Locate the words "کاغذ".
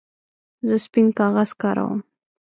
1.19-1.49